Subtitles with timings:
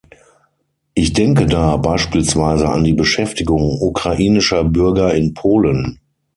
[0.95, 5.99] Ich denke da beispielsweise an die Beschäftigung ukrainischer Bürger in Polen.